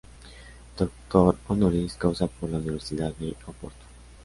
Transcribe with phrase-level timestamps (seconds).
[0.79, 3.85] Doctor honoris causa por la Universidad de Oporto.